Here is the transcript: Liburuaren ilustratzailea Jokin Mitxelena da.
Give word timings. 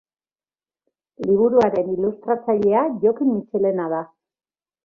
Liburuaren 1.25 1.93
ilustratzailea 1.97 2.81
Jokin 3.05 3.33
Mitxelena 3.37 3.91
da. 3.97 4.05